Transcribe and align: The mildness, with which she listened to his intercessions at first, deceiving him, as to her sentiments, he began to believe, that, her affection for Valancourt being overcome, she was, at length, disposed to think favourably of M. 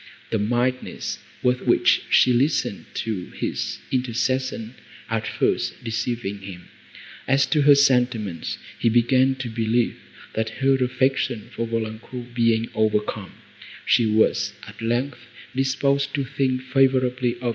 The 0.31 0.39
mildness, 0.39 1.19
with 1.43 1.67
which 1.67 2.01
she 2.09 2.33
listened 2.33 2.85
to 2.95 3.27
his 3.37 3.77
intercessions 3.91 4.73
at 5.11 5.27
first, 5.27 5.75
deceiving 5.83 6.39
him, 6.39 6.69
as 7.27 7.45
to 7.45 7.61
her 7.61 7.75
sentiments, 7.75 8.57
he 8.79 8.89
began 8.89 9.35
to 9.35 9.47
believe, 9.47 9.97
that, 10.33 10.49
her 10.57 10.73
affection 10.83 11.51
for 11.55 11.67
Valancourt 11.67 12.33
being 12.33 12.67
overcome, 12.73 13.33
she 13.85 14.07
was, 14.07 14.53
at 14.67 14.81
length, 14.81 15.27
disposed 15.55 16.15
to 16.15 16.25
think 16.25 16.63
favourably 16.63 17.35
of 17.35 17.43
M. 17.43 17.49